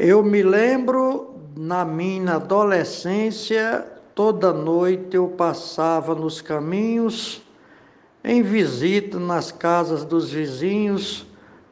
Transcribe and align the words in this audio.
Eu 0.00 0.22
me 0.22 0.44
lembro 0.44 1.34
na 1.56 1.84
minha 1.84 2.34
adolescência, 2.34 3.84
toda 4.14 4.52
noite 4.52 5.16
eu 5.16 5.26
passava 5.26 6.14
nos 6.14 6.40
caminhos, 6.40 7.42
em 8.22 8.40
visita 8.40 9.18
nas 9.18 9.50
casas 9.50 10.04
dos 10.04 10.30
vizinhos, 10.30 11.26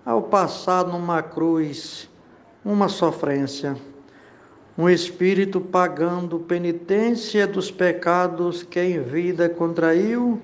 ao 0.04 0.22
passar 0.22 0.88
numa 0.88 1.22
cruz, 1.22 2.10
uma 2.64 2.88
sofrência. 2.88 3.76
Um 4.76 4.90
espírito 4.90 5.60
pagando 5.60 6.40
penitência 6.40 7.46
dos 7.46 7.70
pecados 7.70 8.64
que 8.64 8.80
em 8.80 9.00
vida 9.00 9.48
contraiu, 9.48 10.42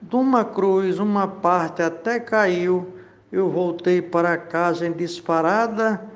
de 0.00 0.16
uma 0.16 0.46
cruz 0.46 0.98
uma 0.98 1.28
parte 1.28 1.82
até 1.82 2.18
caiu, 2.18 2.86
eu 3.30 3.50
voltei 3.50 4.00
para 4.00 4.34
casa 4.38 4.86
em 4.86 4.92
disparada 4.92 6.10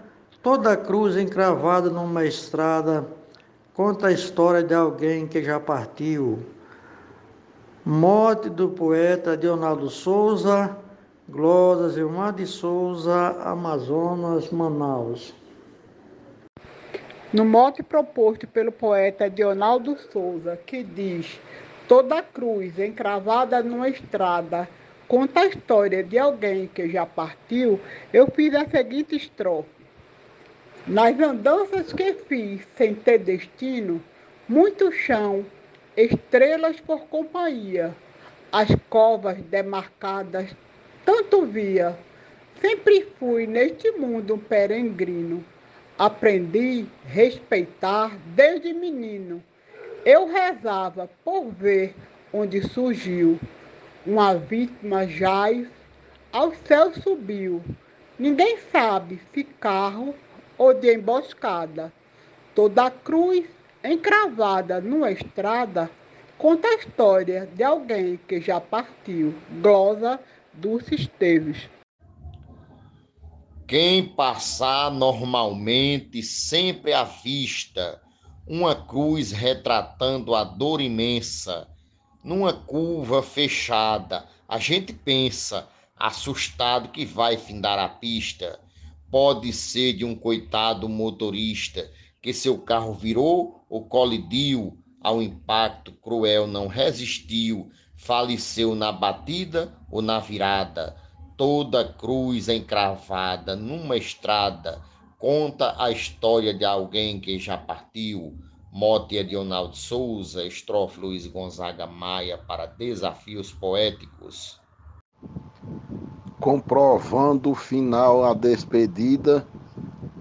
Toda 0.46 0.74
a 0.74 0.76
cruz 0.76 1.16
encravada 1.16 1.90
numa 1.90 2.24
estrada 2.24 3.04
conta 3.74 4.06
a 4.06 4.12
história 4.12 4.62
de 4.62 4.72
alguém 4.72 5.26
que 5.26 5.42
já 5.42 5.58
partiu. 5.58 6.38
Morte 7.84 8.48
do 8.48 8.68
poeta 8.68 9.34
Leonardo 9.34 9.90
Souza, 9.90 10.76
Glórias 11.28 11.96
Vilmar 11.96 12.32
de 12.32 12.46
Souza, 12.46 13.36
Amazonas, 13.42 14.48
Manaus. 14.52 15.34
No 17.32 17.44
mote 17.44 17.82
proposto 17.82 18.46
pelo 18.46 18.70
poeta 18.70 19.26
Leonardo 19.26 19.98
Souza, 20.12 20.56
que 20.64 20.84
diz: 20.84 21.40
Toda 21.88 22.22
cruz 22.22 22.78
encravada 22.78 23.64
numa 23.64 23.88
estrada 23.88 24.68
conta 25.08 25.40
a 25.40 25.46
história 25.46 26.04
de 26.04 26.16
alguém 26.16 26.68
que 26.68 26.88
já 26.88 27.04
partiu, 27.04 27.80
eu 28.12 28.28
fiz 28.30 28.54
a 28.54 28.64
seguinte 28.64 29.16
estrofe. 29.16 29.75
Nas 30.88 31.18
andanças 31.18 31.92
que 31.92 32.14
fiz 32.14 32.60
sem 32.76 32.94
ter 32.94 33.18
destino, 33.18 34.00
muito 34.48 34.92
chão, 34.92 35.44
estrelas 35.96 36.78
por 36.78 37.08
companhia, 37.08 37.92
as 38.52 38.68
covas 38.88 39.36
demarcadas, 39.36 40.48
tanto 41.04 41.44
via. 41.44 41.98
Sempre 42.60 43.04
fui 43.18 43.48
neste 43.48 43.90
mundo 43.90 44.34
um 44.34 44.38
peregrino. 44.38 45.44
Aprendi 45.98 46.86
respeitar 47.04 48.16
desde 48.36 48.72
menino. 48.72 49.42
Eu 50.04 50.28
rezava 50.28 51.10
por 51.24 51.50
ver 51.50 51.96
onde 52.32 52.62
surgiu. 52.62 53.40
Uma 54.06 54.36
vítima 54.36 55.04
jaz, 55.08 55.66
ao 56.32 56.54
céu 56.54 56.94
subiu. 56.94 57.60
Ninguém 58.16 58.56
sabe 58.70 59.20
se 59.34 59.42
carro 59.42 60.14
ou 60.58 60.74
de 60.74 60.94
emboscada. 60.94 61.92
Toda 62.54 62.90
cruz 62.90 63.44
encravada 63.84 64.80
numa 64.80 65.10
estrada 65.10 65.90
conta 66.38 66.68
a 66.68 66.74
história 66.74 67.48
de 67.54 67.62
alguém 67.62 68.18
que 68.28 68.40
já 68.40 68.60
partiu. 68.60 69.34
Glosa 69.60 70.20
Dulce 70.52 70.94
Esteves. 70.94 71.68
Quem 73.66 74.06
passar 74.06 74.90
normalmente 74.90 76.22
sempre 76.22 76.92
à 76.92 77.04
vista 77.04 78.00
uma 78.46 78.76
cruz 78.76 79.32
retratando 79.32 80.34
a 80.34 80.44
dor 80.44 80.80
imensa, 80.80 81.66
numa 82.22 82.52
curva 82.52 83.22
fechada, 83.22 84.24
a 84.48 84.58
gente 84.58 84.92
pensa, 84.92 85.68
assustado, 85.96 86.90
que 86.90 87.04
vai 87.04 87.36
findar 87.36 87.76
a 87.78 87.88
pista 87.88 88.60
pode 89.10 89.52
ser 89.52 89.92
de 89.92 90.04
um 90.04 90.14
coitado 90.14 90.88
motorista 90.88 91.90
que 92.20 92.32
seu 92.32 92.58
carro 92.58 92.92
virou 92.92 93.64
ou 93.68 93.86
colidiu 93.86 94.78
ao 95.00 95.22
impacto 95.22 95.92
cruel, 95.92 96.46
não 96.46 96.66
resistiu, 96.66 97.70
faleceu 97.96 98.74
na 98.74 98.90
batida 98.90 99.72
ou 99.90 100.02
na 100.02 100.18
virada. 100.18 100.96
Toda 101.36 101.84
cruz 101.84 102.48
encravada 102.48 103.54
numa 103.54 103.96
estrada 103.96 104.82
conta 105.18 105.74
a 105.78 105.90
história 105.90 106.52
de 106.52 106.64
alguém 106.64 107.20
que 107.20 107.38
já 107.38 107.56
partiu. 107.56 108.36
Mote 108.72 109.16
Edionaldo 109.16 109.76
Souza, 109.76 110.44
estrofe 110.44 110.98
Luiz 110.98 111.26
Gonzaga 111.26 111.86
Maia 111.86 112.36
para 112.36 112.66
Desafios 112.66 113.52
Poéticos 113.52 114.60
comprovando 116.46 117.50
o 117.50 117.54
final 117.56 118.24
a 118.24 118.32
despedida, 118.32 119.44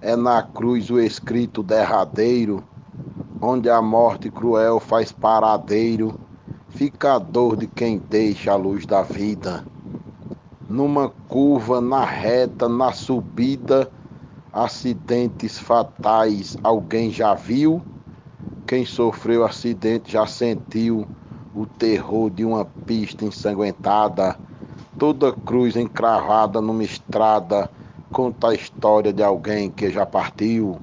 é 0.02 0.16
na 0.16 0.42
cruz 0.42 0.90
o 0.90 1.00
escrito 1.00 1.62
derradeiro, 1.62 2.64
onde 3.40 3.70
a 3.70 3.80
morte 3.80 4.32
cruel 4.32 4.80
faz 4.80 5.12
paradeiro, 5.12 6.16
fica 6.68 7.14
a 7.14 7.20
dor 7.20 7.56
de 7.56 7.68
quem 7.68 8.00
deixa 8.10 8.52
a 8.52 8.56
luz 8.56 8.88
da 8.88 9.04
vida. 9.04 9.64
Numa 10.68 11.10
curva, 11.30 11.80
na 11.80 12.04
reta, 12.04 12.68
na 12.68 12.92
subida, 12.92 13.88
acidentes 14.52 15.60
fatais 15.60 16.58
alguém 16.64 17.12
já 17.12 17.36
viu? 17.36 17.80
Quem 18.66 18.84
sofreu 18.84 19.46
acidente 19.46 20.14
já 20.14 20.26
sentiu 20.26 21.06
o 21.54 21.68
terror 21.68 22.32
de 22.32 22.44
uma 22.44 22.66
pista 22.66 23.26
ensanguentada 23.26 24.44
Toda 24.98 25.34
cruz 25.34 25.76
encravada 25.76 26.62
numa 26.62 26.84
estrada 26.84 27.70
conta 28.14 28.50
a 28.50 28.56
história 28.56 29.12
de 29.12 29.22
alguém 29.22 29.70
que 29.70 29.92
já 29.92 30.06
partiu. 30.06 30.80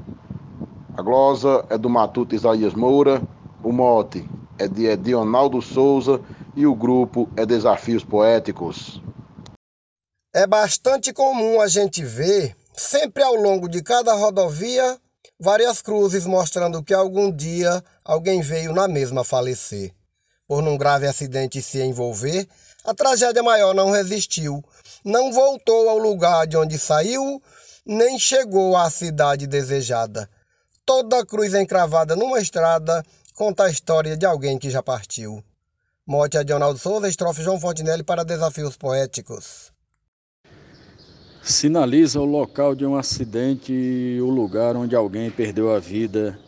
A 0.94 1.00
glosa 1.00 1.64
é 1.70 1.78
do 1.78 1.88
Matuto 1.88 2.34
Isaías 2.34 2.74
Moura, 2.74 3.22
o 3.64 3.72
mote 3.72 4.28
é 4.58 4.68
de 4.68 4.86
Edionaldo 4.86 5.62
Souza 5.62 6.20
e 6.54 6.66
o 6.66 6.74
grupo 6.74 7.26
é 7.36 7.46
Desafios 7.46 8.04
Poéticos. 8.04 9.00
É 10.34 10.46
bastante 10.46 11.12
comum 11.12 11.60
a 11.60 11.66
gente 11.66 12.04
ver, 12.04 12.54
sempre 12.74 13.22
ao 13.22 13.34
longo 13.34 13.66
de 13.66 13.82
cada 13.82 14.12
rodovia, 14.12 14.98
várias 15.40 15.80
cruzes 15.80 16.26
mostrando 16.26 16.82
que 16.82 16.92
algum 16.92 17.30
dia 17.30 17.82
alguém 18.04 18.42
veio 18.42 18.74
na 18.74 18.86
mesma 18.86 19.24
falecer. 19.24 19.94
Por 20.52 20.60
num 20.60 20.76
grave 20.76 21.06
acidente 21.06 21.62
se 21.62 21.80
envolver, 21.82 22.46
a 22.84 22.92
tragédia 22.92 23.42
maior 23.42 23.74
não 23.74 23.90
resistiu, 23.90 24.62
não 25.02 25.32
voltou 25.32 25.88
ao 25.88 25.96
lugar 25.96 26.46
de 26.46 26.58
onde 26.58 26.78
saiu, 26.78 27.42
nem 27.86 28.18
chegou 28.18 28.76
à 28.76 28.90
cidade 28.90 29.46
desejada. 29.46 30.28
Toda 30.84 31.24
cruz 31.24 31.54
encravada 31.54 32.14
numa 32.14 32.38
estrada 32.38 33.02
conta 33.34 33.64
a 33.64 33.70
história 33.70 34.14
de 34.14 34.26
alguém 34.26 34.58
que 34.58 34.68
já 34.68 34.82
partiu. 34.82 35.42
Morte 36.06 36.36
a 36.36 36.42
Dionaldo 36.42 36.78
Souza, 36.78 37.08
estrofe 37.08 37.42
João 37.42 37.58
Fontinelli 37.58 38.02
para 38.02 38.22
Desafios 38.22 38.76
Poéticos. 38.76 39.72
Sinaliza 41.42 42.20
o 42.20 42.26
local 42.26 42.74
de 42.74 42.84
um 42.84 42.94
acidente 42.94 43.72
e 43.72 44.20
o 44.20 44.28
lugar 44.28 44.76
onde 44.76 44.94
alguém 44.94 45.30
perdeu 45.30 45.74
a 45.74 45.78
vida. 45.78 46.38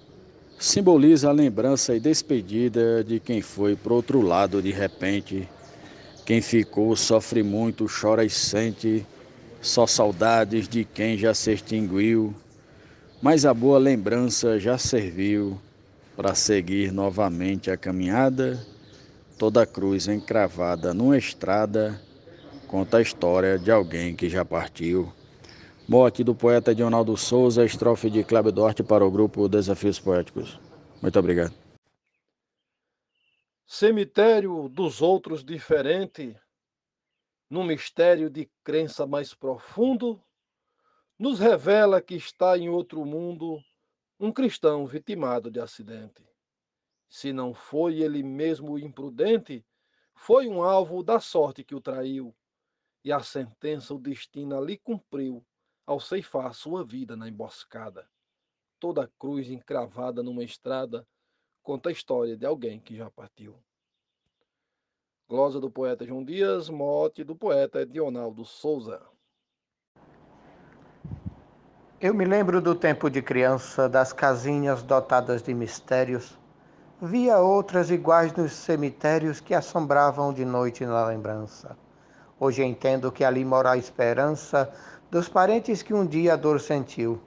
Simboliza 0.64 1.28
a 1.28 1.32
lembrança 1.32 1.94
e 1.94 2.00
despedida 2.00 3.04
de 3.04 3.20
quem 3.20 3.42
foi 3.42 3.76
para 3.76 3.92
outro 3.92 4.22
lado 4.22 4.62
de 4.62 4.72
repente. 4.72 5.46
Quem 6.24 6.40
ficou 6.40 6.96
sofre 6.96 7.42
muito, 7.42 7.84
chora 7.86 8.24
e 8.24 8.30
sente, 8.30 9.06
só 9.60 9.86
saudades 9.86 10.66
de 10.66 10.82
quem 10.82 11.18
já 11.18 11.34
se 11.34 11.52
extinguiu. 11.52 12.34
Mas 13.20 13.44
a 13.44 13.52
boa 13.52 13.76
lembrança 13.76 14.58
já 14.58 14.78
serviu 14.78 15.60
para 16.16 16.34
seguir 16.34 16.90
novamente 16.90 17.70
a 17.70 17.76
caminhada. 17.76 18.58
Toda 19.36 19.66
cruz 19.66 20.08
encravada 20.08 20.94
numa 20.94 21.18
estrada 21.18 22.00
conta 22.66 22.96
a 22.96 23.02
história 23.02 23.58
de 23.58 23.70
alguém 23.70 24.16
que 24.16 24.30
já 24.30 24.46
partiu. 24.46 25.12
Morte 25.86 26.24
do 26.24 26.34
poeta 26.34 26.74
Dionaldo 26.74 27.14
Souza, 27.14 27.62
estrofe 27.62 28.08
de 28.08 28.24
Cláudio 28.24 28.50
Duarte 28.50 28.82
para 28.82 29.04
o 29.04 29.10
grupo 29.10 29.46
Desafios 29.50 30.00
Poéticos. 30.00 30.58
Muito 31.02 31.18
obrigado. 31.18 31.54
Cemitério 33.66 34.66
dos 34.70 35.02
outros 35.02 35.44
diferente, 35.44 36.34
num 37.50 37.62
mistério 37.62 38.30
de 38.30 38.48
crença 38.64 39.06
mais 39.06 39.34
profundo, 39.34 40.18
nos 41.18 41.38
revela 41.38 42.00
que 42.00 42.14
está 42.14 42.56
em 42.56 42.70
outro 42.70 43.04
mundo 43.04 43.62
um 44.18 44.32
cristão 44.32 44.86
vitimado 44.86 45.50
de 45.50 45.60
acidente. 45.60 46.26
Se 47.10 47.30
não 47.30 47.52
foi 47.52 48.00
ele 48.00 48.22
mesmo 48.22 48.78
imprudente, 48.78 49.62
foi 50.14 50.48
um 50.48 50.62
alvo 50.62 51.02
da 51.02 51.20
sorte 51.20 51.62
que 51.62 51.74
o 51.74 51.80
traiu, 51.80 52.34
e 53.04 53.12
a 53.12 53.20
sentença 53.20 53.92
o 53.92 53.98
destino 53.98 54.56
ali 54.56 54.78
cumpriu 54.78 55.44
ao 55.86 56.00
ceifar 56.00 56.54
sua 56.54 56.84
vida 56.84 57.16
na 57.16 57.28
emboscada. 57.28 58.08
Toda 58.80 59.10
cruz 59.18 59.48
encravada 59.50 60.22
numa 60.22 60.42
estrada 60.42 61.06
conta 61.62 61.88
a 61.88 61.92
história 61.92 62.36
de 62.36 62.44
alguém 62.44 62.80
que 62.80 62.96
já 62.96 63.10
partiu. 63.10 63.56
Glosa 65.28 65.58
do 65.58 65.70
poeta 65.70 66.04
João 66.06 66.22
Dias, 66.22 66.68
mote 66.68 67.24
do 67.24 67.34
poeta 67.34 67.86
Dionaldo 67.86 68.44
Souza. 68.44 69.00
Eu 72.00 72.12
me 72.12 72.26
lembro 72.26 72.60
do 72.60 72.74
tempo 72.74 73.08
de 73.08 73.22
criança, 73.22 73.88
das 73.88 74.12
casinhas 74.12 74.82
dotadas 74.82 75.42
de 75.42 75.54
mistérios. 75.54 76.38
Via 77.00 77.38
outras 77.38 77.90
iguais 77.90 78.32
nos 78.34 78.52
cemitérios 78.52 79.40
que 79.40 79.54
assombravam 79.54 80.32
de 80.32 80.44
noite 80.44 80.84
na 80.84 81.06
lembrança. 81.06 81.76
Hoje 82.38 82.62
entendo 82.62 83.10
que 83.10 83.24
ali 83.24 83.42
mora 83.44 83.70
a 83.70 83.78
esperança 83.78 84.70
dos 85.14 85.28
parentes 85.28 85.80
que 85.80 85.94
um 85.94 86.04
dia 86.04 86.32
a 86.32 86.36
dor 86.36 86.60
sentiu. 86.60 87.22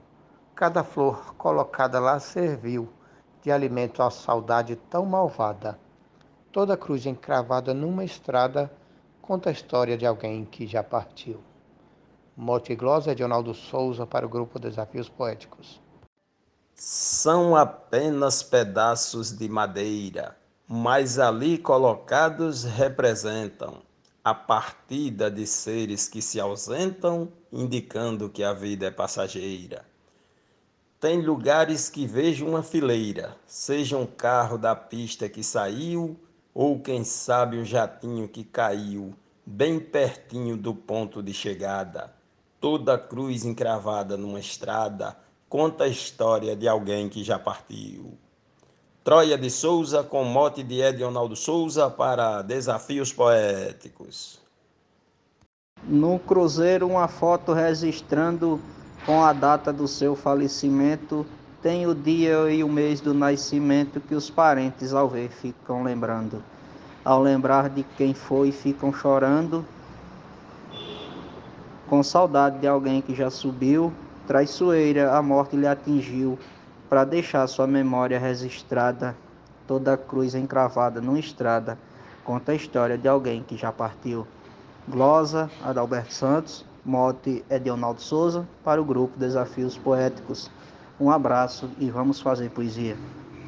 Cada 0.54 0.84
flor 0.84 1.34
colocada 1.36 1.98
lá 1.98 2.20
serviu 2.20 2.86
de 3.40 3.50
alimento 3.50 4.02
à 4.02 4.10
saudade 4.10 4.76
tão 4.76 5.06
malvada. 5.06 5.78
Toda 6.52 6.76
cruz 6.76 7.06
encravada 7.06 7.72
numa 7.72 8.04
estrada 8.04 8.70
conta 9.22 9.48
a 9.48 9.52
história 9.52 9.96
de 9.96 10.04
alguém 10.04 10.44
que 10.44 10.66
já 10.66 10.84
partiu. 10.84 11.40
Mote 12.36 12.74
e 12.74 12.76
glosa 12.76 13.14
de 13.14 13.22
Ronaldo 13.22 13.54
Souza 13.54 14.06
para 14.06 14.26
o 14.26 14.28
grupo 14.28 14.58
Desafios 14.58 15.08
Poéticos. 15.08 15.80
São 16.74 17.56
apenas 17.56 18.42
pedaços 18.42 19.32
de 19.32 19.48
madeira, 19.48 20.36
mas 20.68 21.18
ali 21.18 21.56
colocados 21.56 22.64
representam 22.64 23.80
a 24.24 24.34
partida 24.34 25.30
de 25.30 25.46
seres 25.46 26.08
que 26.08 26.20
se 26.20 26.38
ausentam, 26.40 27.28
indicando 27.52 28.28
que 28.28 28.44
a 28.44 28.52
vida 28.52 28.86
é 28.86 28.90
passageira. 28.90 29.84
Tem 31.00 31.22
lugares 31.22 31.88
que 31.88 32.06
vejo 32.06 32.46
uma 32.46 32.62
fileira, 32.62 33.36
seja 33.46 33.96
um 33.96 34.06
carro 34.06 34.58
da 34.58 34.74
pista 34.74 35.28
que 35.28 35.42
saiu, 35.42 36.18
ou 36.52 36.80
quem 36.80 37.04
sabe 37.04 37.56
um 37.56 37.64
jatinho 37.64 38.28
que 38.28 38.42
caiu, 38.42 39.14
bem 39.46 39.78
pertinho 39.78 40.56
do 40.56 40.74
ponto 40.74 41.22
de 41.22 41.32
chegada 41.32 42.18
Toda 42.60 42.98
cruz 42.98 43.44
encravada 43.44 44.16
numa 44.16 44.40
estrada 44.40 45.16
conta 45.48 45.84
a 45.84 45.88
história 45.88 46.56
de 46.56 46.66
alguém 46.66 47.08
que 47.08 47.22
já 47.22 47.38
partiu. 47.38 48.18
Troia 49.08 49.38
de 49.38 49.48
Souza, 49.48 50.02
com 50.02 50.22
mote 50.22 50.62
de 50.62 50.82
Edionaldo 50.82 51.34
Souza 51.34 51.88
para 51.88 52.42
Desafios 52.42 53.10
Poéticos. 53.10 54.38
No 55.82 56.18
cruzeiro, 56.18 56.86
uma 56.86 57.08
foto 57.08 57.54
registrando 57.54 58.60
com 59.06 59.24
a 59.24 59.32
data 59.32 59.72
do 59.72 59.88
seu 59.88 60.14
falecimento. 60.14 61.24
Tem 61.62 61.86
o 61.86 61.94
dia 61.94 62.50
e 62.50 62.62
o 62.62 62.68
mês 62.68 63.00
do 63.00 63.14
nascimento 63.14 63.98
que 63.98 64.14
os 64.14 64.28
parentes, 64.28 64.92
ao 64.92 65.08
ver, 65.08 65.30
ficam 65.30 65.82
lembrando. 65.82 66.44
Ao 67.02 67.22
lembrar 67.22 67.70
de 67.70 67.84
quem 67.96 68.12
foi, 68.12 68.52
ficam 68.52 68.92
chorando 68.92 69.64
com 71.88 72.02
saudade 72.02 72.58
de 72.58 72.66
alguém 72.66 73.00
que 73.00 73.14
já 73.14 73.30
subiu, 73.30 73.90
traiçoeira 74.26 75.16
a 75.16 75.22
morte 75.22 75.56
lhe 75.56 75.66
atingiu, 75.66 76.38
para 76.88 77.04
deixar 77.04 77.46
sua 77.46 77.66
memória 77.66 78.18
registrada, 78.18 79.14
toda 79.66 79.92
a 79.92 79.96
cruz 79.96 80.34
encravada 80.34 81.00
numa 81.00 81.18
estrada, 81.18 81.78
conta 82.24 82.52
a 82.52 82.54
história 82.54 82.96
de 82.96 83.06
alguém 83.06 83.42
que 83.42 83.56
já 83.56 83.70
partiu. 83.70 84.26
Glosa, 84.88 85.50
Adalberto 85.62 86.14
Santos, 86.14 86.64
mote 86.84 87.44
Edionaldo 87.50 88.00
Souza, 88.00 88.48
para 88.64 88.80
o 88.80 88.84
grupo 88.84 89.18
Desafios 89.18 89.76
Poéticos. 89.76 90.50
Um 90.98 91.10
abraço 91.10 91.68
e 91.78 91.90
vamos 91.90 92.20
fazer 92.20 92.50
poesia. 92.50 92.96